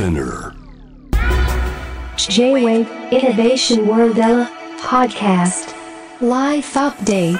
[0.00, 0.54] Spinner.
[2.16, 4.16] J-Wave Innovation World
[4.78, 5.74] Podcast.
[6.22, 7.38] Life Update.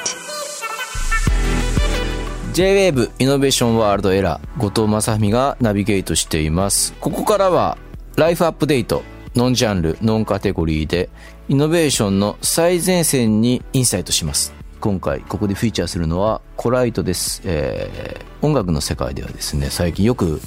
[2.53, 6.93] J-WAVE イノベーションワールドエラー後藤正文がナビゲートしています。
[7.01, 7.79] ここからは
[8.17, 9.05] ライフアップデート
[9.35, 11.09] ノンジャンルノンカテゴリーで
[11.49, 14.53] イノベーションの最前線にインサイトします。
[14.81, 20.41] 今回ここでフィーチャーするのはコライトです、えー音楽の世界ではですね最近よく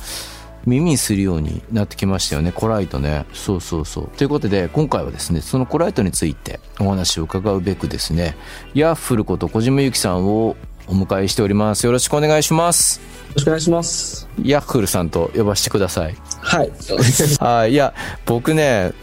[0.66, 2.52] 耳にするようになってきましたよね。
[2.52, 3.26] コライトね。
[3.34, 4.08] そうそうそう。
[4.18, 8.36] ということで今回はですねそのコライトについてお話を伺うべくですね
[8.74, 10.56] ヤッフルこと小島由紀さんを
[10.88, 11.86] お迎えしております。
[11.86, 13.00] よろしくお願いします。
[13.00, 13.06] よ
[13.36, 14.28] ろしくお願いします。
[14.44, 16.16] ヤッフルさんと呼ばせてください。
[16.42, 16.72] はい。
[17.40, 17.94] はいいや
[18.26, 18.94] 僕ね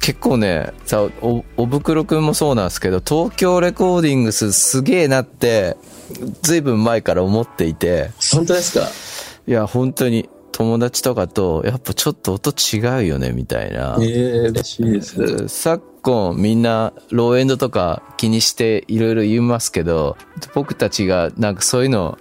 [0.00, 5.76] 結構ねさおおぶくろくんもそうなんですけど東京レコーディングスすげえなって
[6.42, 8.10] ずいぶん前から思っていて。
[8.32, 8.86] 本当ですか？
[9.46, 14.10] いや本当に友達とかとやっぱちょっと音違うよねみたいな、ええ
[14.50, 15.48] 嬉しいです。
[15.48, 20.16] 昨今みんなローエンドとか気にしていろいろ言いますけど
[20.54, 22.18] 僕たちがなんかそういうの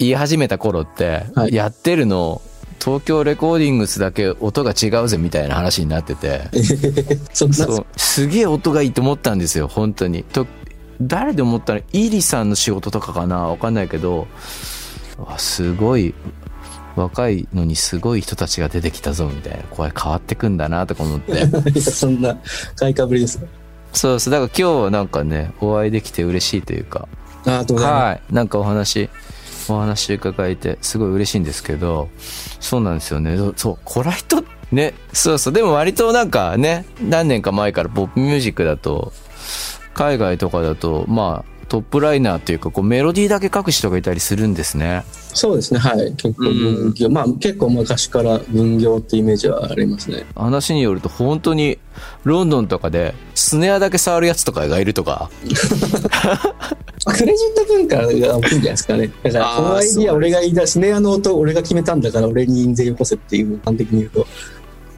[0.00, 1.54] 言い始めた頃ってはい。
[1.54, 2.42] やってるの、
[2.80, 6.50] 東京レコーディングスだけ音が違うぜみたいな話になってて。
[7.32, 7.86] そそう。
[7.96, 10.24] すげえ音がいいと思ったんですよ本当に。
[10.24, 10.44] と
[11.00, 13.46] 誰で思ったらイリさんの仕事とかかな？
[13.46, 14.26] わかんないけど。
[15.18, 16.14] わすごい
[16.96, 21.32] 若いのにすごい人たちが出てきたぞみたいなこれ変わってくんだなとか思って。
[21.32, 21.34] い
[21.76, 22.36] やそんな、
[22.76, 23.46] 買いかぶりですか？
[23.92, 27.08] そうそうだから今日はなんかねお会いできて嬉しいというか。
[27.46, 28.34] あありがとうはい。
[28.34, 29.08] なんかお話
[29.68, 32.08] お話伺えてすごい嬉しいんですけど
[32.60, 33.36] そうなんですよね。
[33.36, 35.52] そうそうコライトねそうそう。
[35.52, 39.12] でも割となんかね何年か前からポップミュージックだと
[39.94, 45.30] 海外とかだとまあトップライナーっていうかこうメロディーだけ書く人がいたりするんですねす。
[45.34, 46.12] そうですね、はい。
[46.16, 50.24] 結構分業、まあ結構昔から分業ってイメージはありますね。
[50.34, 51.78] 話によると本当に
[52.24, 55.30] ロンドンとかでスネアだけ触るやつとかがいるとか
[57.06, 59.10] クレジット文化が大きいんじゃないですかね。
[59.22, 64.26] だから、このアイディア俺が言い出し、スネアの音俺が決めたんだから俺に印税よこせっていう、端的に言うと。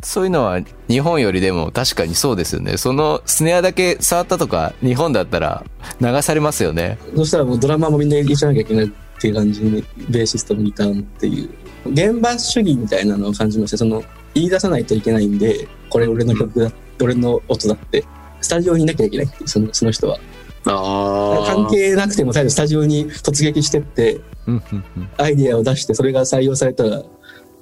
[0.03, 2.76] そういうのは日本よりでも確かにそうですよね。
[2.76, 5.64] そのスネアだけ触ったとか日本だったら
[6.00, 6.98] 流されますよね。
[7.16, 11.50] そしたらもうドラマーもみんな入れちゃわなきゃいけないっていう感じに、ベーシストもギターもっていう。
[11.91, 14.04] 現場主義みたいなのを感じまして、その、
[14.34, 16.70] 言い出さないといけないんで、これ俺の曲だ、
[17.03, 18.04] 俺の音だって、
[18.41, 20.19] スタジオにいなきゃいけないっていうそのその人は。
[20.66, 27.03] あ関係なくても、最初スタジオに突撃してって、うんうんうんアイディアを出して、それが採用されたら、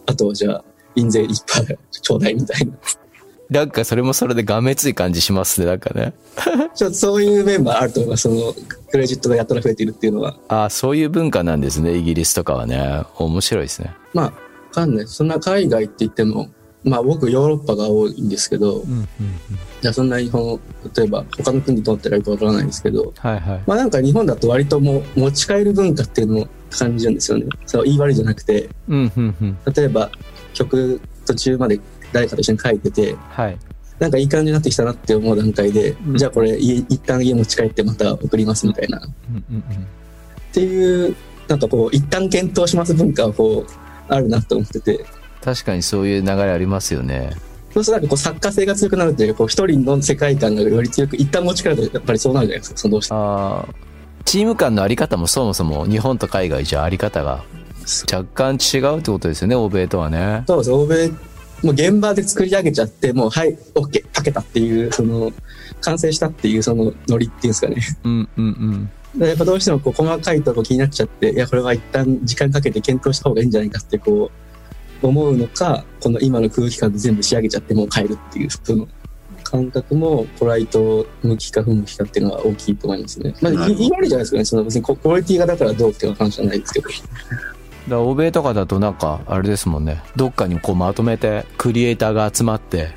[0.06, 0.64] あとはじゃあ、
[0.96, 2.72] 印税いっぱいちょうだいみたいな。
[3.48, 6.14] なんかそれもそれでがめつい感じしますね、なんかね。
[6.74, 8.22] ちょっとそういうメンバーあると思います。
[8.22, 8.52] その、
[8.90, 10.36] クレジットがやたら増えているっていうのは。
[10.48, 13.04] ああ、そういう文化なんですね、イギリスとかはね。
[13.16, 13.94] 面白いですね。
[14.14, 14.32] まあ、わ
[14.72, 15.06] かんない。
[15.06, 16.48] そんな海外って言っても、
[16.82, 19.06] まあ僕ヨーロッパが多いんですけど、うんうんうん。
[19.80, 20.60] じゃあそんな日本、
[20.96, 23.62] 例えば他の国とってられるかわからないんですけど、はいはい。
[23.66, 27.46] まあなんか日本だと割ともう持ち帰る文化っていうのを感じるんですよね。
[27.66, 29.58] そう、言い悪いじゃなくて、うんうんうん。
[29.74, 30.10] 例えば
[30.56, 31.78] 曲途中まで
[32.12, 33.58] 誰かと一緒に書いてて、はい。
[33.98, 38.98] なんかいい感じになってきたなって思う段階で、うんじゃあこれ家一旦家持ち帰ってまた送りますみたいな。
[38.98, 39.00] っ
[39.30, 39.86] うんうんうん。
[40.52, 41.16] ていう、
[41.48, 43.70] なんかこう、一旦検討します文化はこう、
[44.08, 45.04] あるなと思ってて、
[45.42, 47.30] 確かにそういう流れありますよね。
[47.72, 53.74] そうするとなんかこう作家性が強くなるというか、一人の世界観がより強く、一旦持ち帰るとやっぱりそうなるじゃないですか、そのどうしてもああ、
[54.24, 57.44] チーム間のあり方もそもそも日本と海外じゃあり方が
[58.10, 60.44] 若干違うってことですよね、欧米とはね。
[60.46, 61.08] そうです、欧米、
[61.62, 65.32] もう現場で作り上げちゃって、もう、はい、OK、かけたっていう、その、
[65.80, 67.76] 完成したっていう、そのノリっていうんですかね。
[68.04, 69.28] うんうんうん。
[69.28, 74.30] やっぱどうしてもこう細かいとこ気になっちゃって、いや、これは一旦時間かけて検討した方がいいんじゃないかってこ
[75.02, 78.86] う、思うのか、この今の空気感で全部仕上げちゃってもう変えるっていう、その
[79.42, 83.34] 感覚も、ポライト向きか不向きかっていうのは大きいと思いますね。
[83.40, 84.44] まあ、言い悪いじゃないですかね。
[84.44, 86.88] その別にクオリティがだからどうっていう話じゃないですけど。
[87.88, 90.02] だ欧米とかだとなんかあれですもんね。
[90.16, 92.88] どっかにこうまとめてクリエイターが集まって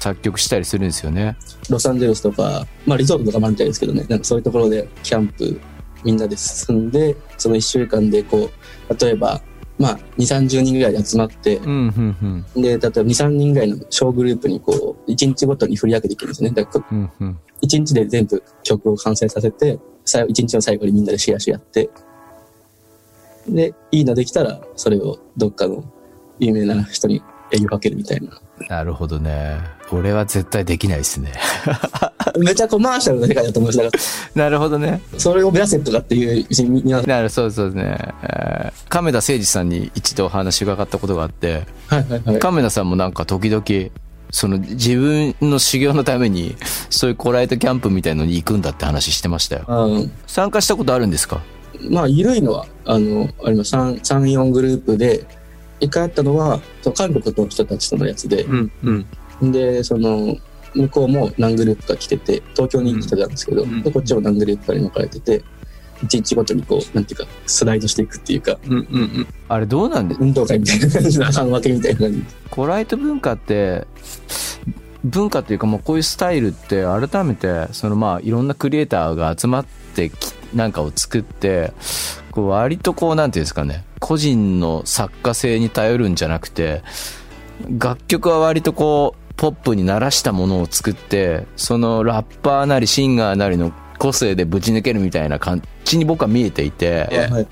[0.00, 1.36] 作曲したりするんですよね。
[1.70, 5.60] ロサンゼルスとか、まあリゾートとかもあるみたいですけどね、なんかそういうところでキャンプ
[6.04, 8.50] みんなで進んで、その1週間でこ
[8.90, 9.40] う、例えば、
[9.78, 12.62] まあ2、30人ぐらいで集まって、うんうんうん。
[12.62, 16.50] で、例えば2、3人ぐらいの小グループにこう、1日ごとに振り分けていくんですね。
[16.50, 17.38] だからうんうん。
[17.62, 21.88] 1日で全部曲を完成させて、最後1日の最後にみんなでシェアし合って、
[23.48, 25.84] で、いいのできたら、それをどっかの
[26.38, 28.30] 有名な人に営業かけるみたいな。
[28.68, 29.58] なるほどね。
[29.92, 31.32] 俺は絶対できないですね。
[32.38, 33.98] めちゃコマーシャルな世界だと思うんですだか
[34.34, 35.00] なるほどね。
[35.12, 37.98] ら、それを目指せとかっていう、別に皆さんなるそうそうですね。
[38.22, 42.38] えー亀田誠二さんに一度お話伺ったことがあって、はいはいはい。
[42.38, 43.64] 亀田さんもなんか時々、
[44.30, 46.54] その自分の修行のために、
[46.90, 49.64] そういうコライトキャンプみたいのに行くんだって話してましたよ。
[49.68, 51.40] うん参加したことあるんですか？
[51.90, 53.74] まあ、緩いのは、あの、あります。
[53.74, 55.26] 3、3 4グループで、
[55.80, 56.60] 一回あったのは、
[56.96, 58.72] 韓国の人たちとのやつで、うん。
[59.40, 59.52] うん。
[59.52, 60.36] で、その、
[60.74, 65.42] 向こうも何グループか来てて、東京に来てたんですけど、うんで、こっちも何グループかに分かれてて、
[66.02, 68.72] 一日ごとにこう、なんていうか、スライドしていくっていうか、うん。
[68.72, 69.26] うん。
[69.48, 72.24] あれどうなんで運動会みたいな感じの半分けみたいな感じ。
[72.50, 73.86] コライト文化って、
[75.04, 81.72] 文化っていうかもうこういうスタイルって改めて、そのまあいろんなクリエイターが集まってきなんかを作って、
[82.30, 86.82] こう割とこうなんていうんですかね、個人の作家性に頼るんじゃなくて、
[87.78, 97.46] 楽曲は割とこう、ポップに鳴らしたものを作って、そのラッパーなりシンガーなりの個性でぶち抜けるみたいな感じに僕は見えていて、えはい。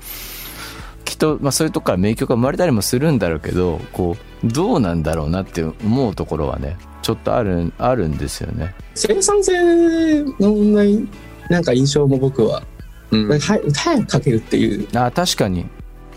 [1.03, 11.07] きっと、まあ、そういうとこから名曲が生まれたりもするんだろうけどこうどうなんだろうなって思うところはねちょっとあるあるんですよね生産性の問題、
[11.49, 12.63] なんか印象も僕は、
[13.13, 13.29] うん。
[13.29, 13.59] は早
[14.05, 15.65] く書けるっていう、あ確かに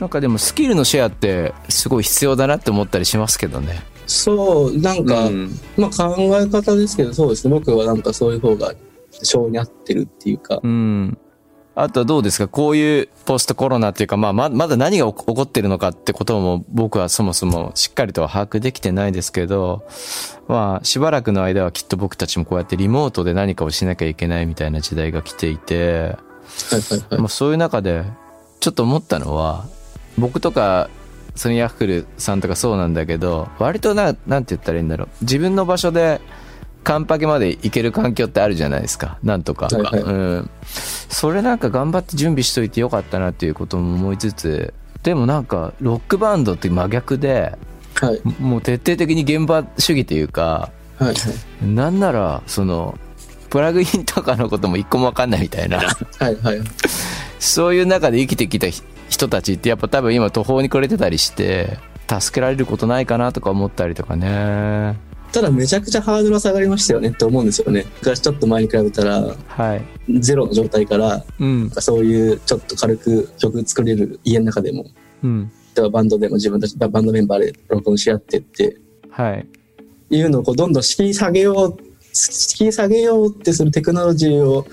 [0.00, 7.54] なんかでもスキルのシェアってすごい必要だなって思ったりしますけどねそう、なんか、うんまあ考え方ですけど、そうですね。
[7.54, 8.72] 僕はなんかそういう方が
[9.10, 11.19] 性に合ってるっていうか、うん
[11.78, 12.48] あとはどうですか？
[12.48, 19.87] こういうポストコロナっていうか、まあ、ままだ何が起こってるのかってことも僕はそもそもしっかりとは把握できてないですけど、
[20.49, 26.16] まあ、しばらくの間はきっと僕たちもこうやってリモートで何かをしなきゃいけないみたいな時代が来ていて。
[27.10, 28.04] まあ、そういう中で
[28.60, 29.66] ちょっと思ったのは
[30.19, 30.88] 僕とか
[31.34, 35.08] ソニーヤッフルさんとかそうなんだけど割とななんて言ったらいいんだろう。
[35.20, 36.20] 自分の場所で
[36.82, 39.19] カンパケまで行ける環境ってあるじゃないですか。
[39.22, 40.00] なんとか、はいはい。
[40.00, 40.50] うん、
[41.08, 44.72] それなんか頑張って準備しといてよかったなっていうことも思いつつ
[45.02, 47.58] でもなんかロックバンドって真逆で
[47.94, 48.20] はい。
[48.40, 51.66] もう徹底的に現場主義というかはいはい。
[51.66, 52.99] なんならその
[53.56, 56.61] プラグインとかのことも一個も分かんないみたいなはいはい。
[57.38, 64.99] そういう中で生きてきたひ人たちってやっぱ多分今途方に暮れてたりして、助けられることないかなとか思ったりとかね。
[65.32, 67.87] ただめちゃくちゃハードルは下がりましたよねって思うんですよね。
[68.00, 70.20] 昔ちょっと前に比べたら、はい。
[70.20, 71.70] ゼロの状態から、うん。
[71.70, 74.85] そういうちょっと軽く曲作れる家の中でも、
[75.23, 75.50] うん。
[75.75, 78.76] 例えばバンドでも自分たち、バンドメンバーで録音し合ってって、
[79.09, 79.47] はい。
[80.11, 81.86] いうのをこうどんどん敷居下げよう、
[82.16, 84.66] 敷居下げようってするテクノロジーを、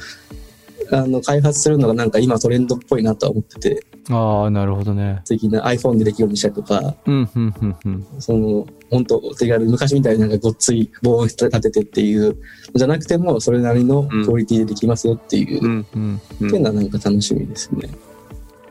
[0.92, 5.22] あの、開発するのがなんか今トレンドっぽいなとは思ってて、ああ、なるほどね。
[5.26, 8.08] 的な iPhone でできるようにしたりとか、うん、うん、うん、うん。
[8.20, 12.36] その、本当手軽、昔みたいになんかごっつい防音立ててっていう、
[12.76, 15.70] じゃなくても、それなりのクオリティでできますよっていう、うん。
[15.70, 15.86] うん。
[15.96, 17.90] うんっていうのはなんか楽しみですね。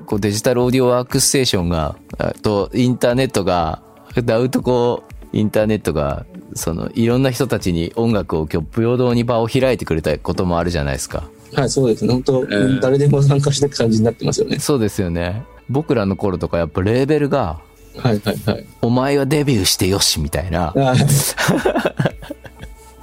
[0.05, 3.83] こうデジタルオーディオワークステーションが、あとインターネットが、
[4.25, 11.25] ダウトこう、インターネットが、その、いろんな人たちに音楽を今日平等に場を開いてくれたこともあるじゃないですか。
[11.55, 12.13] はい、そうですね。
[12.13, 14.59] 本当、ー誰でも参加していく感じになってますよね。
[14.59, 15.43] そうですよね。
[15.69, 17.61] 僕らの頃とかやっぱレーベルが、
[17.97, 18.67] はいはいはい。
[18.81, 20.73] お前はデビューしてよしみたいな。
[20.75, 20.99] はい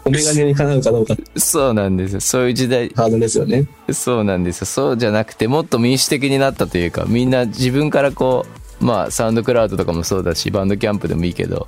[0.06, 2.20] お眼鏡にかなうかどうかそうなんですよ。
[2.22, 3.66] そういう時代、ハードルですよね。
[3.92, 4.66] そうなんですよ。
[4.66, 11.68] そうじゃなくて、もっと民主的になったというか、みんな自分からこう、まあ、サウンドクラウドとかもそうだし、バンドキャンプでもいいけど、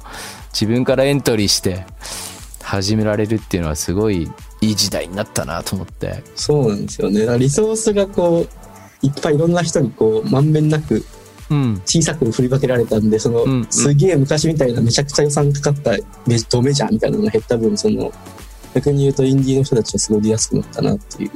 [0.53, 1.85] 自分からエントリーして、
[2.61, 6.23] 始められるっていうのはすごいいい時代になったなと思って。
[6.35, 7.21] そうなんですよね。
[7.21, 11.03] だからリソースがこう、いっぱいいろんな人にこう、まんべんなく
[11.49, 11.81] うん。
[11.85, 15.91] 小さく振り分けられたんで、その、うんうんすげえ昔みたいなめちゃくちゃ予算かかった
[16.49, 18.11] ドメジャーみたいなのが減った分、その、
[18.73, 21.31] 逆に言うとインディーの人たちはすごい出やすくなったなっていう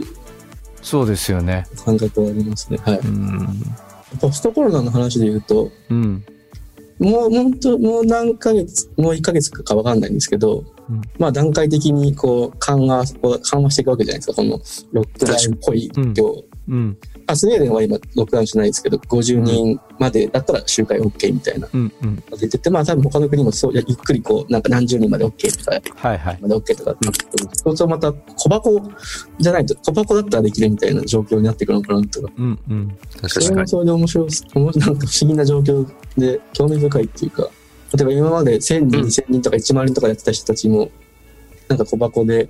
[0.82, 1.68] そうですよね。
[1.84, 2.78] 感覚はありますね。
[2.84, 3.00] はい。
[3.00, 3.76] うん。
[4.16, 6.26] ポストコロナの話で言うと、うん。
[7.00, 14.60] もう本当、もう何ヶ月、もう1ヶ月かわかんないんですけど、うんまあ段階的にこう緩和、緩和していくわけじゃないですか、この
[14.92, 16.44] ロックダウンっぽい量。
[16.68, 16.98] うん。
[17.28, 21.68] あスウェーデンは今ロックダウンしないですけど、50人までだったら集会 OK みたいな。
[21.74, 21.94] うん。
[22.02, 22.24] うん。
[22.40, 26.40] 出てて、まあ多分他の国もそう、いやゆっくりこう、なんか何十人まで OK とか、はいはい。
[26.42, 26.96] まで OK とか。
[27.54, 28.82] そうするとまた小箱
[29.40, 32.32] じゃないと、小箱だったらできるみたいな状況になってくるのかなとか。
[32.38, 32.60] うん。
[32.70, 32.98] うん。
[33.22, 33.56] 確そかに。
[33.56, 37.50] れもそれで面白い、面白いなんか不思議な状況で興味深いっていうか、
[37.96, 40.90] 例えば今まで1000人、うん2000人とか1万人とかやってた人たちも、
[41.68, 42.50] なんか小箱で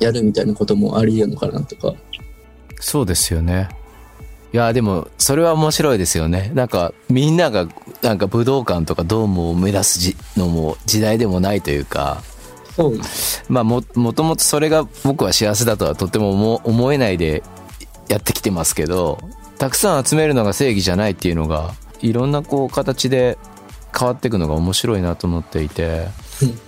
[0.00, 1.94] やるみたいなこともあり得るのかなとか。
[2.82, 3.68] そうですよね。
[4.52, 6.50] いや、でも、それは面白いですよね。
[6.54, 7.68] なんか、みんなが、
[8.02, 12.22] なんか武道館とかドームを目指すじのも時代でもないというか、
[12.76, 12.98] そう。
[13.48, 17.42] まあも、もともとそれが僕は幸せだとはとても思思えないで
[18.08, 19.18] やってきてますけど、
[19.58, 23.38] たくさん集めるのが正義じゃないっていうのが、いろんなこう形で
[23.96, 26.08] 変わっていくのが面白いなと思っていて、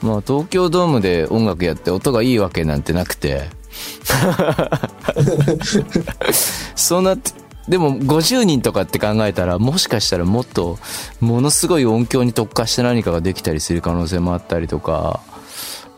[0.01, 3.51] まあ東京ドームで音楽やって音がいいわけなんてなくて、
[6.75, 7.33] そうなって、
[7.69, 10.79] でも50人とかって考えたらもしかしたらもっと
[11.21, 15.21] ものすごい音響に特化して何かができたりする可能性もあったりとか、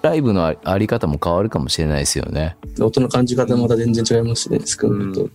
[0.02, 2.56] ライブのああり方も変わるかもしれないですよね。
[2.80, 5.28] 音の感じ方もまた全然違いますしね、少ないと。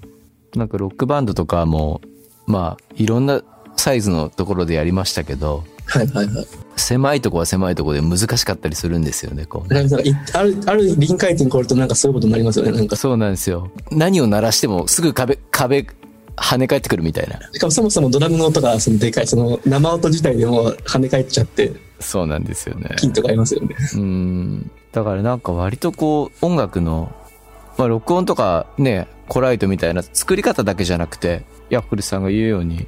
[0.55, 2.01] なんかロックバンドとかも、
[2.47, 3.41] まあいろんな
[3.75, 6.47] サイズのところでやりましたけど、はいはいはい。
[6.77, 9.83] 狭いとこは狭いとこで難しかったりするんですよね、こうね。
[9.83, 12.95] なんかいある、ある臨界点超えるとなんかそういうことになりますよね、なんか。
[12.95, 13.69] そうなんですよ。
[13.91, 15.85] 何を鳴らしてもすぐ壁、壁、
[16.37, 17.39] 跳ね返ってくるみたいな。
[17.51, 22.95] しかもそもそもドラムの音がそのでかい、その生音自体でも跳ね返っちゃって、そうなんですよね。
[22.97, 23.75] ピンとかありますよね。
[23.95, 24.71] うん。
[24.93, 27.11] だからなんか割とこう、音楽の、
[27.77, 32.85] まあ録音とかね、コライトみたいな作り方だけじゃなくて、ヤッフルさんが言うように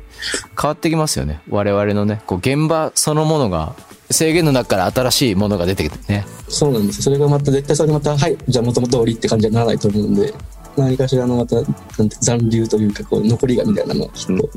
[0.62, 1.42] 変わってきますよね。
[1.50, 3.76] 我々のね、こう現場そのものが
[4.12, 6.26] 制限の中から新しいものが出てきてね。
[6.50, 10.34] そうなんですよそれがまた、絶対それまた、はい、じゃあ元々通りって感じにならないと思うんで、
[10.78, 14.50] 何かしらのまた、なんて残留というか、こう、残りがみたいなのはきっと。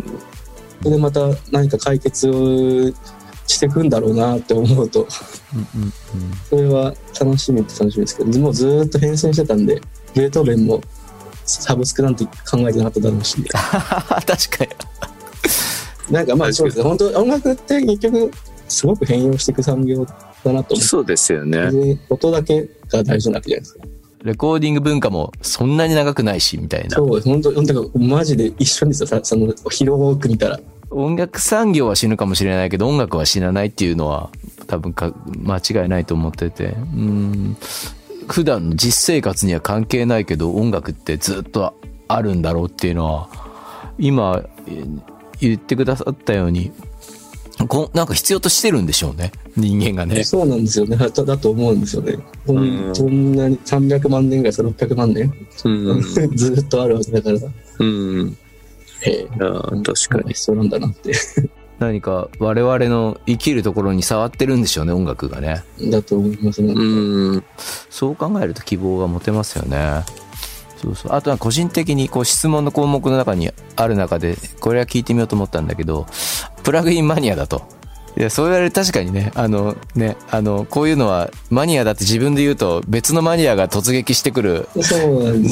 [0.83, 1.21] それでまた
[1.53, 2.93] 何か解決を
[3.47, 5.07] していくんだろうなって思うと、
[5.55, 5.93] うんうんうん。
[6.51, 9.81] それは楽しみって楽しみですけど、もうずーっと変遷してたんで、
[10.15, 10.83] ベートーベンも
[11.47, 14.71] サブスクなんて考えてなかっただろうし、 確かに。
[16.11, 18.31] なんかまあそうですね、本当音楽って結局、
[18.69, 20.05] すごく変容していく産業
[20.45, 21.99] だなと思そうですよね。
[22.11, 23.81] 音だけが大事なわけじゃないですか。
[24.23, 26.97] レコーディング文化もそんなに長くないし、みたいな。
[26.97, 30.59] そうです、本当、本当マジで一緒ですよ、さその、広く見たら。
[30.91, 34.31] 音楽産業は死ぬかもしれないけど音楽は死なないっていうのは
[34.67, 35.13] 多分か
[35.43, 37.57] 間違いないと思っててうん
[38.29, 41.75] 普段の実生活には関係ないけど音楽ってずっと
[42.09, 43.29] あるんだろうっていうのは
[43.99, 44.85] 今え
[45.41, 46.73] 言ってくださったように
[47.69, 52.19] こなんか必要としてるんでしょうね人間がねそうなんですよね、だだと思うんですよね。
[52.47, 55.33] ほんうんそんなに300万年ぐらい、それ600万年、
[55.65, 55.69] う
[55.99, 56.03] ん。
[56.37, 57.39] ずーっとあるわけだから、
[57.79, 58.37] うん。
[59.01, 59.51] へえ、いや
[59.83, 60.35] 確かに。
[60.35, 61.13] 必要なんだなって。
[61.79, 66.73] 何か我々の生きるところに触ってるんでしょうね音楽がねだと思いますね。
[66.73, 67.45] うん。
[67.91, 70.03] そう考えると希望が持てますよね。
[70.77, 71.13] そうそう。
[71.13, 76.07] あとは個人的にこう質問の項目の中にある中で、これは聞いてみようと思ったんだけど、
[76.63, 77.76] プラグインマニアだと。
[78.19, 84.69] いや、そう言われる確かにね、あのね、あの、こういうのはマニアだって自分で言うと別のマニアが突撃してくる。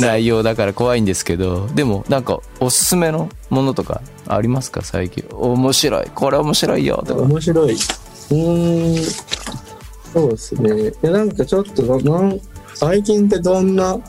[0.00, 4.80] 内容だから怖いんですけど、でもなんかおすすめのものとかありますか？
[4.82, 5.24] 最近。
[5.30, 6.10] 面白い。
[6.14, 7.22] これ面白いよとか。
[7.22, 7.74] 面白い。
[7.74, 9.04] うーん、
[10.14, 10.90] そうですね。
[11.02, 12.40] で、なんかちょっとな、なん
[12.74, 14.00] 最近ってどんな、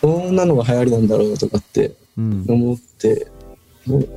[0.00, 2.44] どんなのが流行りなんだろうとかってうん。
[2.48, 3.26] 思って、
[3.86, 4.08] もう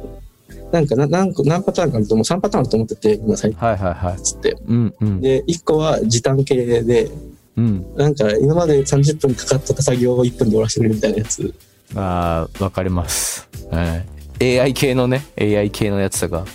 [0.72, 4.22] なんかな何個何パターンかあるともう3パターンあると思ってて、今最近はいはいはい。
[4.22, 4.58] つって。
[4.68, 5.22] うんうん。
[5.22, 7.10] で、1個は時短系で、
[7.56, 7.96] うん。
[7.96, 11.54] なんか今まで30分かかってた作業を1分で終わらせてくれるみたいなやつ。
[11.96, 13.48] ああ、わかります。
[13.72, 14.04] は
[14.40, 14.60] い。
[14.60, 16.46] AI 系のね、AI 系のやつとか。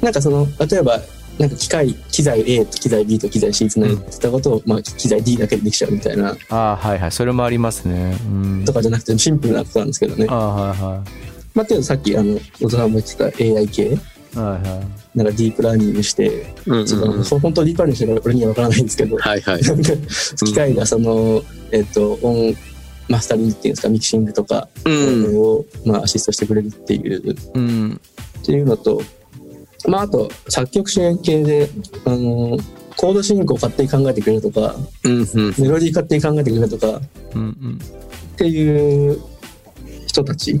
[0.00, 1.00] なんかその、例えば、
[1.38, 7.12] なんか機械、機材 A と機材 B と機材 C つないでたことを、まあ機材 D だけでできちゃうみたいな、ああ、はいはい。
[7.12, 8.16] それもありますね。
[8.26, 8.64] うん。
[8.64, 10.26] とかじゃなくてシンプルなことなんですけどね。
[10.28, 11.04] ああ、はいは
[11.54, 13.88] まあ、けどさっき、あの、大人も言ってた AI 系、い。
[14.38, 14.82] はいは
[15.14, 15.18] い。
[15.18, 19.62] なんかディープラーニングして、うんそのそう本当ディープラーニングしてる俺には分からないんですけど、はいはい。
[19.62, 19.92] なんか
[20.44, 21.42] 機械がその、
[21.72, 22.54] えっと、音、
[23.08, 25.36] マスタリングっていうんですか、ミキシングとかうん。
[25.36, 28.00] を、まあ、アシストしてくれるっていう、うん。
[28.40, 29.02] っていうのと、
[29.88, 31.68] まあ、あと、作曲支援系で、
[32.04, 32.56] あの、
[32.96, 35.12] コード進行を勝手に考えてくれるとか、うん。
[35.12, 35.54] うん。
[35.58, 37.00] メロディー勝手に考えてくれるとか、
[37.34, 37.78] うんうん。
[38.34, 39.20] っていう
[40.10, 40.60] 人たち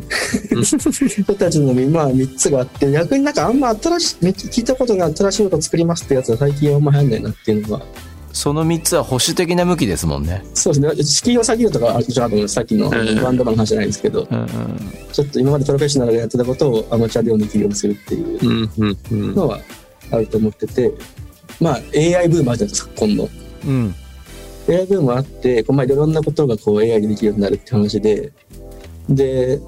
[0.62, 7.84] 人たちの、まあ、3つがあって、逆になんかあんま新しい、聞いたことが新しいこと作りますってやつは最近あんま流行んないなっていうのが、
[8.32, 10.44] その3つは保守的な向きですもんね。
[10.54, 12.02] そうですね、敷居を下げるとかあ
[12.48, 14.48] さっきのんバンドマンの話じゃないですけど、うんうん。
[15.12, 19.34] ちょっと今までプロフェッショナルがやってたことをアマチュアでもできるようにするっていう。
[19.34, 19.58] のは
[20.12, 20.92] あると思ってて、
[21.60, 23.28] まあ AI ブームあるじゃないですか、今度。
[23.66, 23.94] うん。
[24.68, 28.32] AI ブームあって、こうまあいろんなことがこう AI でできるようになるって話で、
[29.10, 29.60] で、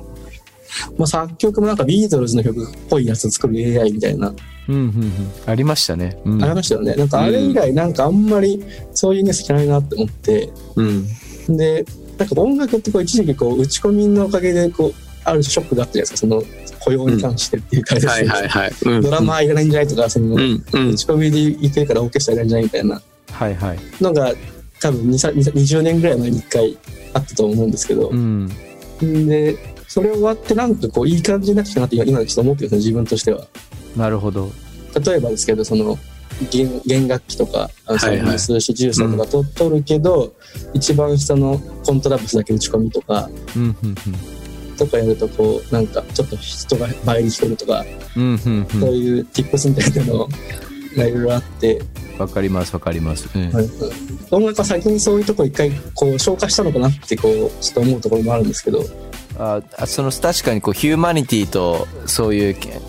[0.96, 4.34] まあ、作曲もなんかビートルズの曲っぽいやつを作る AI みたいな、
[4.68, 5.12] うんうんうん。
[5.46, 6.18] ありましたね。
[6.24, 6.42] うん。
[6.42, 6.94] ありましたよね。
[6.94, 8.62] なんかあれ以来なんかあんまり
[8.94, 11.06] そういうニュース聞かないなって思って、うん。
[11.56, 11.84] で、
[12.18, 14.92] なんか音楽ってこう一時期こう打ち込みのおかげでこ
[15.24, 16.42] あるショックがあったじゃないですか、その
[16.80, 18.72] 雇用に関してっていうか、はいはいはい。
[18.84, 23.78] うん ドラマーいらないんじゃないとか、その、うんうん打ち込みでいけるからオーケストラいらないんじゃないみたいなはいはい。
[24.00, 24.32] のが、
[24.80, 26.78] 多分2さ20年ぐらい前に1回
[27.14, 28.50] あったと思うんですけどう、ん。
[29.02, 29.56] で、
[29.88, 33.46] それ終わってなんかこういい感じになってきたなって今今ちょっと思ってるんですよ、自分としては。
[33.96, 34.50] なるほど。
[35.04, 35.98] 例えばですけど、その、
[36.50, 40.34] 弦弦楽器とか、数四十三とかと取るけど、
[40.72, 43.94] 一番下のコントラバスだけ打ち込みとか、うんうん
[44.78, 47.84] とかやるとこう、なんかちょっと人が倍に聞こえるとか、
[48.16, 48.22] うん。
[48.22, 50.28] うんうんそういう tips みたいなの
[50.96, 51.82] がいろいろあって、
[52.14, 52.18] うん。
[52.18, 53.28] わかりますわかります。
[53.34, 53.50] うん。
[53.50, 53.68] はい
[54.32, 58.82] 音楽は先にそういうとこ一回こう消化したのかなってこうちょっと思うところもあるんですけど、
[59.38, 62.80] ああその確かにこうヒューマニティとそういうけ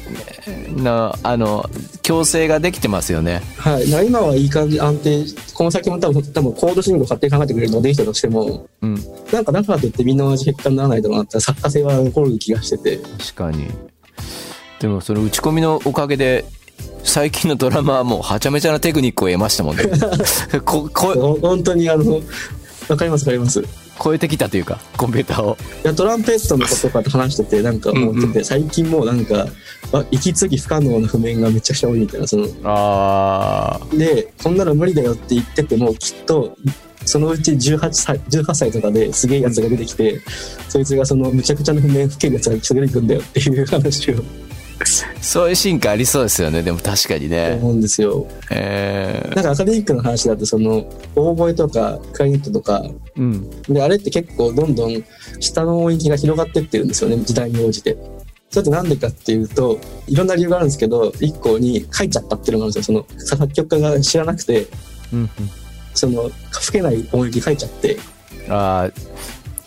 [0.76, 1.70] なあの
[2.02, 3.42] 共生ができてますよね。
[3.58, 8.96] はい、今はいい感じ安定この先も多分多分コード進行勝手に考えてくれるのができたとしてもうん。
[9.34, 13.68] なんかだからといってみんな同じ結果にならないだろうなって作家性は残る気がしてて確かに。
[14.80, 16.46] でもその打ち込みのおかげで
[17.14, 19.84] 最近のドラマはもうはちゃめちゃなテクニックを得ましたもんね。
[20.66, 22.24] ここほ本当にあの
[22.90, 23.64] わかりますわかりますい
[24.04, 25.56] 超えてきたというかコンピューターを。
[25.84, 29.46] やトランペットのこととかと話しててなんか思ってて、うんう最近もうなんか
[29.92, 33.96] あ息継ぎ不可能な譜面がめちゃくちゃ多いみたいなそのああ。
[33.96, 36.58] でこんなの無理だよって言っててもきっと
[37.06, 40.20] そのうち18歳 ,18 歳とかですげえやつが出てきて、
[40.68, 44.16] そいつがそのむちゃくちゃな譜面吹けるやつが出てくんだよっていう話を
[45.22, 46.62] そういう進化ありそうですよね。
[46.62, 47.58] でも確かにね。
[47.62, 48.28] 思うんですよ。
[48.52, 50.86] えーなんかアカデミックの話だとその
[51.16, 52.84] オーボエとかクラリネットとか
[53.16, 53.62] うん。
[53.62, 55.04] であれって結構どんどん
[55.40, 57.98] 下の音域が広がってってるんですよね時代に応じて。
[58.50, 64.68] それってなんでかっていうといろんな理由があるんですけど一個に書いちゃったっていうのがあるんですよその作曲家が知らなくて
[65.12, 65.30] うんうん。
[65.96, 67.98] その吹けない音域書いちゃって
[68.50, 69.13] ああ。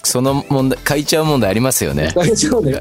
[0.07, 2.13] その問題、書いちゃう問題ありますよね。
[2.15, 2.81] 大丈夫ね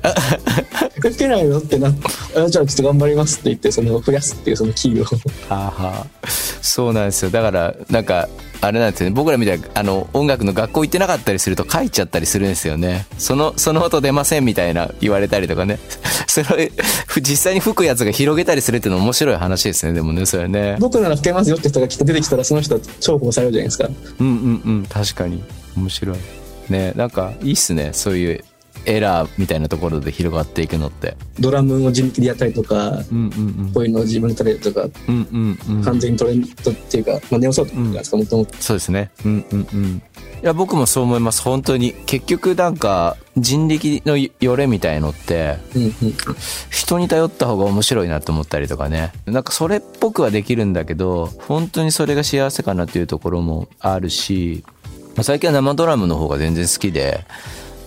[0.99, 5.05] 吹けないのってなあじゃあちょっと頑張りますって言ってその増やすっていうそのキーを。
[5.49, 6.07] はあは。
[6.21, 6.27] あ、
[6.61, 7.31] そうなんですよ。
[7.31, 8.29] だからなんか
[8.61, 9.15] あれなんですよね。
[9.15, 13.07] 僕らみたいなあの音楽の学校行ってなかったりすると書いちゃったりするんですよね。
[13.17, 15.79] そのその音出ませんみたいな言われたりとかね。
[16.27, 16.71] それ
[17.07, 19.93] ふ実際に吹くやつが広げたりするっていうの面白い話ですね。
[19.93, 20.77] でもねそれね。
[20.79, 23.89] 僕なら吹けますよって人がきっと出てきたらその人は重宝されるじゃないですか。
[24.19, 24.85] うんうんうん。
[24.85, 25.43] 確かに。
[25.77, 26.17] 面白い
[26.69, 28.43] ねなんかいいっすねそういう
[28.85, 39.11] エラーみたいなところで広がっていくのってドラムを自力でやったりとかうんうんこういうのを自分で取れるとかうんうんうんうん完全にトレンドっていうか、まあ、ネオソートなんですかもともとそうですね。
[39.25, 40.01] うんうんうん。
[40.43, 41.41] いや、僕もそう思います。
[41.41, 41.93] 本当に。
[42.05, 45.93] 結局なんか、人力のよれみたいのって、うんうん
[46.69, 49.11] 人に頼った方が面白いなと思ったりとかね。
[49.25, 54.74] なんかそれっぽくはできるんだけど、本当にそれが幸せかなっていうところもあるし、まあ
[55.23, 57.25] 最近は生ドラムの方が全然好きで、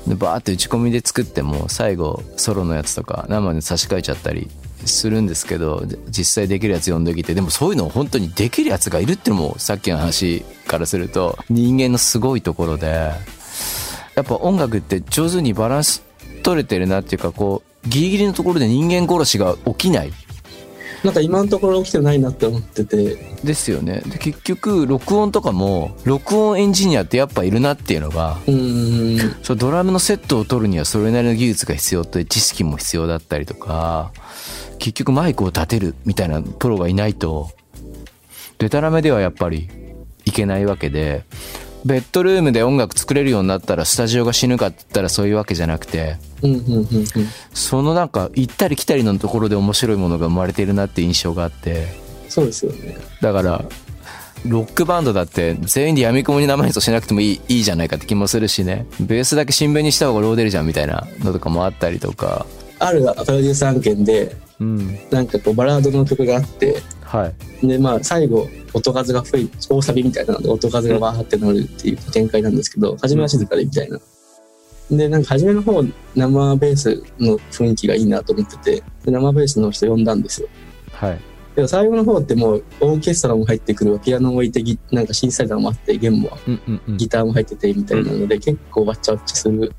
[0.06, 4.48] でバーって打ち込みで作っても最後ソロのやつとか生で差し替えちゃったり
[4.86, 13.12] するんですけど実際できるやつ呼んできてでもそういうのを本当にできるやつがいるっていうのもさっきの話からすると人間のすごいところで
[14.14, 16.02] やっぱ音楽って上手にバランス
[16.42, 20.12] 取れてるなっていうかこうギリギリのところで人間殺しが起きない。
[21.04, 23.16] なんか今のところ起きてないなって思ってて。
[23.44, 24.02] ですよね。
[24.06, 29.36] で結局録音とかも録音エンジニアってやっぱいるなっていうのがうーん。
[29.42, 34.12] そうドラムのセットを取るにはそれなりの技術が必要と知識も必要だったりとか
[34.78, 37.50] 結局マイクを立てるみたいなプロがいないと
[38.58, 39.68] デタラメではやっぱり
[40.24, 41.24] いけないわけで
[41.84, 46.16] ベッドルームで音楽作れるようになったらスタジオが死ぬかって言ったらそういうわけじゃなくて
[47.52, 51.86] そのなんか行ったり来たりのところで面白いものが生まれているなって印象があって。
[52.28, 52.96] そうですよね。
[53.20, 53.64] だから
[54.46, 58.86] ロックバンドだって全員で闇雲に生演奏しなくてもいいいいじゃないかって気もするしね。
[59.00, 62.46] ベースだけ新聞にした方がロー出るじゃんみたいなのとかもあったりとか。
[62.80, 64.98] あるプロデュース案件でうん。
[65.10, 67.66] なんかこうバラードの曲があってはい。
[67.66, 73.98] でまあ最後音数が増え大サビみたいなので音数がわーってなるっていう展開なんですけど初めは静かでみたいな
[74.90, 75.82] でなんか初めの方
[76.14, 80.48] 生ベースの雰囲気がいいなと思っててで生ベースの人呼んだんですよ。
[80.92, 81.20] はい。
[81.54, 86.96] けど最後の方ってもうオーケストラも入ってくるピアノも置いてギなんかシンセサイザーもあって弦もうんうんうん。
[86.96, 89.72] ギターも入っててみたいなので、結構わっちゃわっちゃする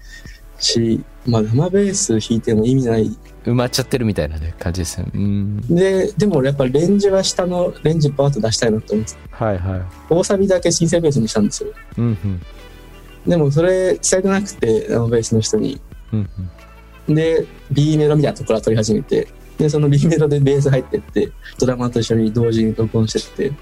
[0.60, 3.18] し、まあ生ベース弾いても意味ない。
[3.46, 5.12] 埋まっちゃってるみたいなね感じですよね。
[5.16, 5.62] うん。
[5.62, 9.82] で、でも俺やっぱレンジは下のレンジバーッと出したいなと思って、はいはい。
[10.10, 11.70] 大サビだけシンセベースにしたんですよ。
[11.98, 12.42] うんうん
[13.30, 15.80] でもそれ伝えてなくて、生ベースの人に。
[16.12, 16.50] うんうん
[17.16, 23.56] で、B メロみたいなところから取り始めて、で、その B メロでベース入ってって、ドラマーと一緒に同時に録音してって、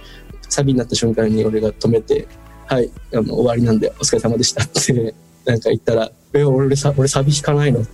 [0.50, 2.28] サビになった瞬間に俺が止めて、
[2.66, 7.86] はい、あの終わりなんでお疲れ様でしたって、 なんか言ったら、え、俺さ俺サビ弾かないのっ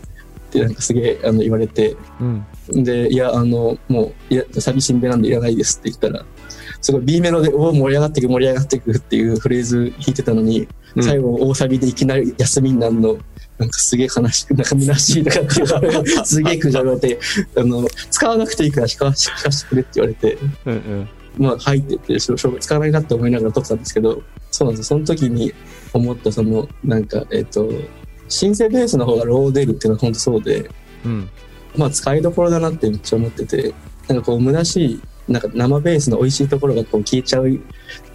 [0.50, 2.24] てなんかすげえあの言われて、う
[2.80, 2.84] ん。
[2.84, 6.26] で、いや、あの、もう、いや、サビシンベなんでいらないですって言ったら、
[6.84, 13.18] すごい B メロで、おお、盛り上がっていく、盛り上がっていくっていうフレーズ弾いてたのに、うん最後、大サビでいきなり休みになるの、
[13.58, 17.20] なんかすげえ悲しく、なんか虚しいとかって言われて、 すげえ苦情言われて、
[17.56, 21.10] あの、使わなくていいから聞か聞かせてくれって言われて、うんうん。
[21.38, 24.98] まあ、入ってって、しょしょうが使わないなって思いながら撮ってたんですけど、そうなんですよ。
[24.98, 25.54] その時に
[25.94, 27.72] 思った、その、なんか、えっ、と、
[28.28, 30.70] シンセベースの方がロー出るっていうのは本当そうで、
[31.06, 31.30] うん。
[31.76, 33.74] まあ使いどころだなってめっちゃ思ってて、
[34.08, 37.62] なんかこう虚しい、なんか生ベースの美味しいところがこう消えちゃうぐ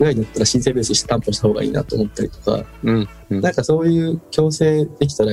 [0.01, 3.09] らいだったら新生ベースして担保した方がいいなと思ったりとか、うん。
[3.31, 5.33] うんなんかそういう強制できたら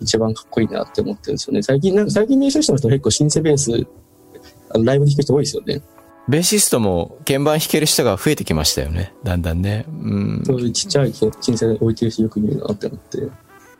[0.00, 1.62] 一番かっこいいなって思ってるんですよね。
[1.62, 3.86] 最近、なんか最近練習しての人結構新生ベース、
[4.70, 5.82] あのライブで弾く人多いですよね。
[6.28, 9.14] ベーシストも鍵盤弾ける人が増えてきましたよね。
[9.24, 9.86] だんだんね。
[9.88, 10.42] うん。
[10.44, 13.28] そういうちっちゃい新生置いてる人よく見るなって思って。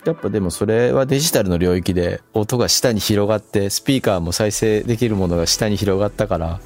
[0.09, 6.61] やっぱでもそれはデジタルの領域で音が下に広がって、スピーカーも再生できるものが下に広がったから。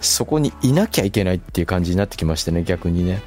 [0.00, 3.20] そこにいなきゃいけないっていう感じになってきましたね、逆にね。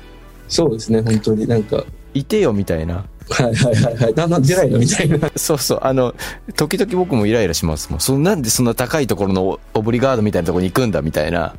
[0.47, 3.03] そうですね、本当になんか、いてよみたいな。
[3.31, 4.13] はいはいはいはい。
[4.13, 5.31] だんだん出ないのみたいな。
[5.35, 6.13] そうそう、あの、
[6.55, 7.99] 時々僕もイライラしますもん。
[7.99, 11.55] そんなんでそんな高いところのオオブリガードみたいなところに行くんだみたいな。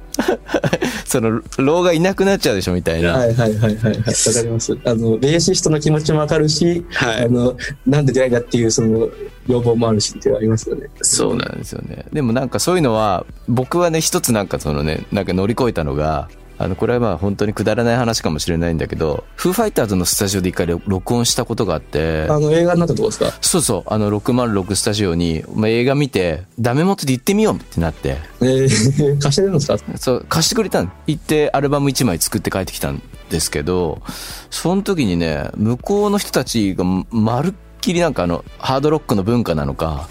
[1.07, 3.13] その、ローがいなくなっちゃうでしょみたいな。
[3.13, 3.97] はいはいはいはいはい。
[3.97, 4.77] わかります。
[4.85, 7.57] あの、ベーシストの気持ちもわかるし、はいあの、
[7.87, 9.09] なんで出ないんだっていうその
[9.49, 10.89] 要望もあるしってありますよね。
[11.01, 12.05] そうなんですよね。
[12.13, 16.29] でもなんかそういうのは、僕はね、一つなんかそのね、なんか乗り越えたのが、
[16.63, 23.33] あの、これはまあ本当にくだらない話かもしれないんだけど、フーファイターズのスタジオで一回録音したことがあって、あの、映画になったとこですか？
[23.41, 29.79] そうそう、あの606スタジオに、まあ、映画見て、ダメ元で行ってみようってなって、えー、貸してるんですか？
[29.99, 34.03] そう、貸してくれたん行ってアルバム1枚作って帰ってきたんですけど、
[34.51, 40.09] その時にね、向こうの人たちがまるっきりなんかあの、ハードロックの文化なのか、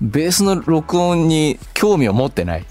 [0.00, 2.66] ベースの録音に興味を持ってない。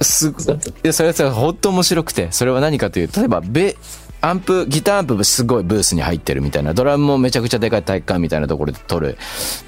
[0.00, 3.76] すごいや、それは本当面白くて、それは何かというと、例えば、ベ、
[4.20, 9.16] アンプ、ギターアンプすごいブースに入ってるみたいな、ドラムもめちゃくちゃでかい体育館みたいなところで撮る。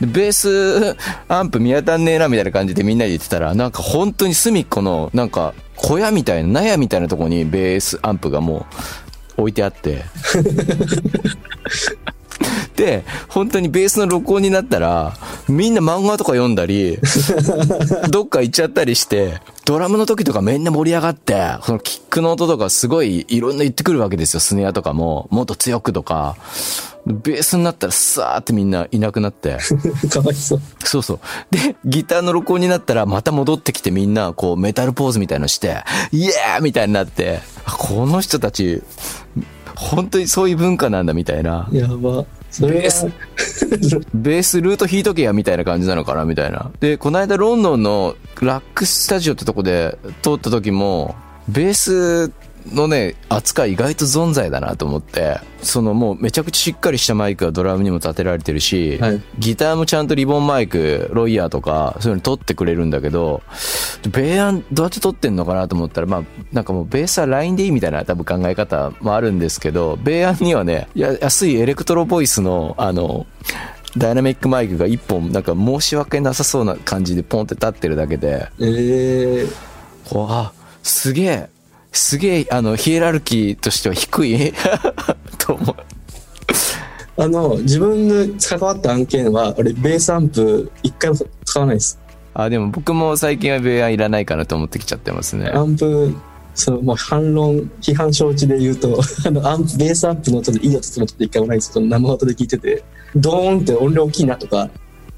[0.00, 0.96] でベース
[1.28, 8.66] アンプ見当たんねえなみたいな感じでみんなで言ってたら、なんか本当に隅っこの、なんか小屋みたいな、納屋みたいなとこにベースアンプがも
[9.36, 10.04] う置いてあって。
[12.81, 15.12] で、本当にベースの録音になったら、
[15.49, 16.99] みんな漫画とか読んだり、
[18.11, 24.40] どっか行っちゃったりして、ドラムの時とかみんな盛り上がって、そのキックの音とかすごいいろんな言ってくるわけですよ。
[24.40, 26.37] スネアとかも、もっと強くとか。
[27.07, 29.59] ベースになったらさーってみんないなくなって。
[30.09, 30.61] かわいそう。
[30.83, 31.21] そうそう。
[31.51, 38.83] で、ギターの録音になったらまた戻ってきてみんなこうメタルポーズみたいのして、イエーみたいになって、あこの人たち、
[39.77, 41.69] 本当にそういう文化なんだみたいな。
[41.73, 42.25] やば。
[42.50, 43.06] それベース
[44.14, 46.70] ベースルート弾いとけやみたいな感じなのかなみたいな。
[46.80, 51.14] で、この間ロンドンのラックスタジオってとこで通った時も、
[51.48, 52.32] ベース
[52.73, 59.23] のね、扱い意外と存在だなと思って、そのもうめちゃくちゃしっかりしたマイクがドラムにも立てられてるし、はい。
[59.38, 63.42] ギターもちゃんとリボンマイク、ロイヤーとか、そういうの取ってくれるんだけど、
[64.11, 73.27] ベーアンどうやって取ってんのかなと思ったら、まあ、なんかもうベースはラインでいいみたいな多分考え方もあるんですけど、ベーアンにはね、や安いエレクトロボイスの、あの、
[73.96, 79.53] ダイナミックマイクが一本、なんか申し訳なさそうな感じでポンって立ってるだけで、えー、
[80.09, 81.51] こう、あ、すげえ、
[81.92, 84.53] すげえ、あの、ヒエラルキーとしては低い？
[85.38, 85.76] と思う。
[87.16, 91.98] あの、自分の関わった案件は、俺、ベースアンプ一回も使わないです。
[92.33, 95.48] あ、でも僕も最近はベーアンいらないかなと思ってきちゃってますね。
[95.50, 96.14] アンプ、
[96.55, 101.72] その、もう反論、批判承知で言うと、 あの、アンプ、ベースアンプの音でいい音するのって一回もないんですよ。
[101.74, 102.85] その生音で聞いてて、
[103.16, 104.70] ドーンって音量大きいなとか、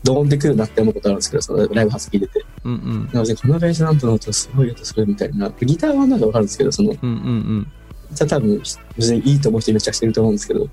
[0.03, 2.45] ドーンってくるなって思うことあるんですけど、そのライブ発聞いてて。
[2.65, 3.11] うんうん。
[3.13, 5.51] なので、このベースアンプの音すごい音するみたいな。
[5.61, 7.19] ギターはなんかわかるんですけど、その、うんうんう
[7.61, 7.73] ん。
[8.13, 8.63] じゃ多分、
[8.97, 10.69] 別にいいと思う人めちゃくちゃいると思うんですけど、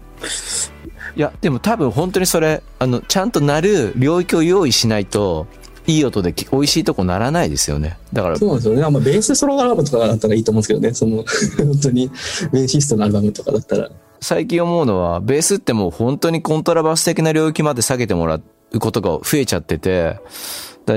[1.15, 5.47] いや、でも多分本当にそれ、あの、ちゃんと鳴る領域を用意しないと、
[5.88, 7.97] いい音でき美味しいとこならないですよね。
[8.13, 8.82] だから、そうなんですよね。
[8.82, 10.93] まあ、ベースソロアルバムとかだったらいいと思うんですけどね。
[10.93, 11.25] その、
[11.58, 12.12] 本当に、
[12.52, 13.89] ベーシストのアルバムとかだったら。
[14.21, 18.39] 最近思うのは、ベースってもう本当にコントラバス的な領域まで下げてもら
[18.71, 20.21] うことが増えちゃってて、だ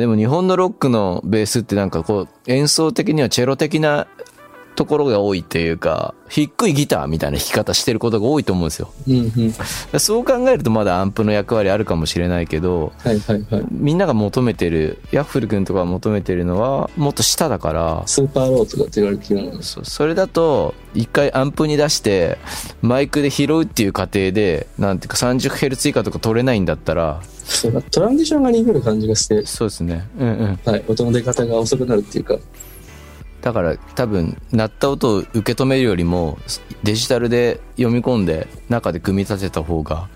[0.01, 4.07] でも日本のロックのベースってなんかこう、演奏的にはチェロ的な
[4.75, 8.93] とところが多いっていうか、低いギターみたいな弾き方してることが多いと思うんですよ。
[9.07, 9.33] うん
[9.95, 10.01] うん。
[10.01, 13.67] そう考えるとまだアンプの役割あるかもしれないけど、はいはいはい。
[13.71, 22.39] みんなが求めてる、ヤッフル君とかが求めてるのは、もっと下だから、スーパーローとかって言われてるのそそれだと、一回アンプに出して、
[22.81, 30.09] マイクで拾うっていう過程で、なんていうか 30Hz 以下とか取れないんだったら、そうトランジションが鈍る感じがして、そうですね。
[30.19, 30.61] うんうん。
[30.65, 32.39] はい、音の出方が遅くなるっていうか、
[33.43, 36.39] だから多分、鳴った音を受け止めるよりも、
[36.85, 40.09] デジタルで読み込んで、中で組み立てた方が。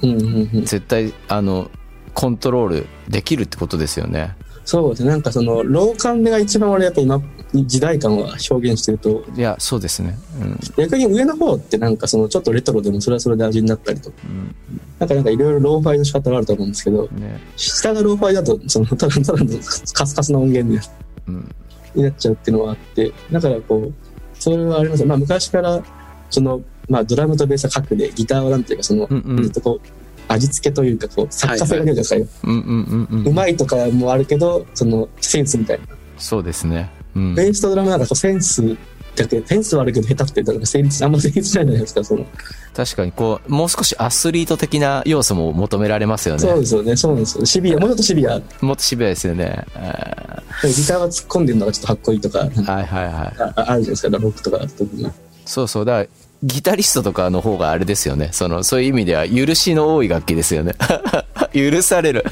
[0.00, 1.70] 絶対、あの、
[2.14, 4.36] コントロールできるってことですよね。
[4.64, 7.20] そうですね、なんかその、ロー感が一番俺やっぱ今、
[7.52, 10.16] 時代感は表現してると、いや、そうですね。
[10.40, 10.58] うん。
[10.76, 14.54] 逆に上の方ってなんかその、ちょっとレトロでもそれはそれで味になったりとか、うん
[15.00, 17.40] なんかなんかいろいろローファイの仕方があると思うんですけど、ね。
[17.56, 19.58] 下がローファイだと、その、ただただの
[19.92, 20.80] カスカスな音源で、
[21.26, 21.54] うん。
[21.94, 23.92] になっちゃうっていうのはあって、だからこう、
[24.34, 25.82] それはありますまあ昔から、
[26.30, 29.88] その、まあドラムとベースは核で、ギターはなんていうかその、うんうんずっとこう、
[30.28, 35.84] 味付けというか、こう、作家性が出るじゃないですか、うまいとかもあるけど、その、センスみたいな。
[36.16, 36.90] そうですね。
[37.14, 37.34] うん。
[37.34, 38.76] ベースとドラムなんかこうセンス
[39.16, 42.26] だけ、センスはあるけど下手ってだから成立、あんま成立しないじゃないですか、その。
[42.74, 46.40] 確かに、こう、もう少しアスリート的な要素も求められますよね。
[46.40, 47.44] そうですよね、そうなんですよ。
[47.44, 48.40] シビア、もうちょっとシビア。
[48.60, 49.64] もっとシビアですよね。
[49.74, 53.12] あギターは突っ込んでるのがちょっとかっこいいとか、はいはいはい。
[53.38, 55.10] ああるじゃないですか、ロックとか特に。
[55.44, 55.84] そうそう。
[55.84, 56.06] だから、
[56.42, 58.30] ギタリストとかの方があれですよね。
[58.32, 60.74] その、そういう意味では、許しの多い楽器ですよね。
[61.54, 62.24] 許される。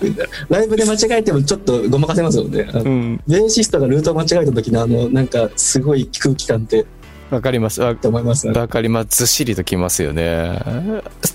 [0.48, 2.70] ライブで間違えてもちょっとごまかせますよね。
[2.72, 3.20] うん。
[3.28, 6.86] ベーシストがルートを間違えた時のあの、なんかすごい空気感って、
[7.30, 7.80] わかります。
[7.80, 8.52] わって思いますね。
[8.58, 9.18] わかります。
[9.18, 10.60] ずっしりときますよね。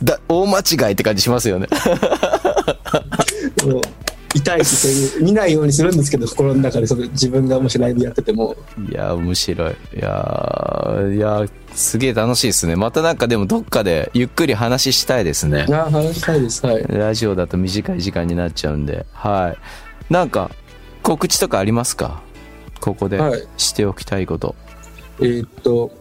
[0.03, 1.67] だ、大間違いって感じしますよね。
[4.35, 8.55] 痛いし、そういう、見ないようにするんですけど、心の中でそれ自分がもしライブやってても、
[8.91, 9.71] いや、面白い。
[9.71, 12.75] いやーいやーすげえ楽しいですね。
[12.75, 15.65] またなんかでもどっかでゆっくり話したいですね。
[15.69, 16.65] ああ、話したいです。
[16.65, 16.85] はい。
[16.87, 19.05] ラジオだと短い時間になっちゃうんで。
[19.13, 19.55] は
[20.09, 20.13] い。
[20.13, 20.51] なんか、
[21.01, 22.21] 告知とかありますか？
[22.81, 24.55] ここではいしておきたいこと。
[25.19, 25.91] えーっと、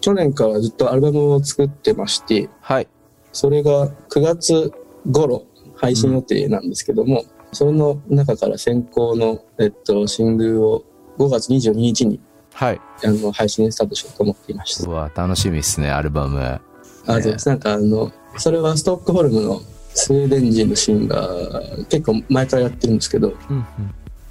[0.00, 2.88] 去年からずっとアルバムを作ってまして、はい。
[3.32, 4.72] それが9月
[5.10, 10.84] 頃配信予定なんですけども、その中から先行の、えっと、シングルを
[11.18, 12.20] 5月22日に
[12.54, 12.80] はい。
[13.04, 14.92] あの配信スタートしようと思っていましたう。
[14.92, 16.40] わ、楽しみですね、アルバム。
[16.40, 16.60] あ
[17.06, 17.48] そうです。
[17.48, 23.64] なんかあの、それはストックホルムのスウェーデン人のシンガー、結構前からやってるんですけど、うん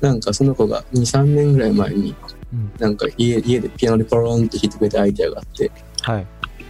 [0.01, 2.15] なんかその子が2、3年ぐらい前に、
[2.53, 6.27] うんなんか家家でピアノでポロンって弾いてくれたアイデアがあって、はい。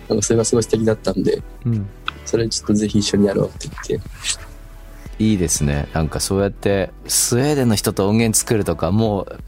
[0.07, 1.89] なんかそれがすごい素敵だったんで、うん。
[2.25, 4.07] それちょっとぜひ一緒にやろうって言って、
[5.19, 5.87] いいですね。
[5.93, 9.39] なんかそうやって、スウェーデンの人と音源作るとか、もう、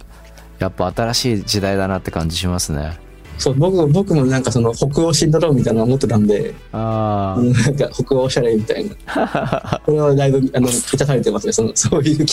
[0.60, 2.98] やっぱ新しい時代だなって感じしますね。
[3.38, 9.82] そう、僕も、僕もなんかその北欧シンドロームみたいなの思ってたんで、あうんなんか北欧おしゃれみたいな。
[9.86, 12.24] これはだいぶ、あの、満たされてますね、その、そういう。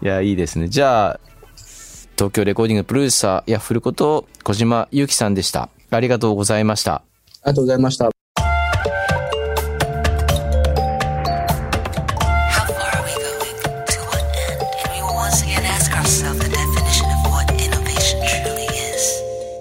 [0.00, 0.68] いや、いいですね。
[0.68, 1.20] じゃあ、
[2.16, 5.68] 東京レコーディングプロデューサー、ヤッフルこと小島祐希さんでした。
[5.90, 6.94] ありがとうございました。
[6.94, 7.02] あ
[7.46, 8.17] りがとうございました。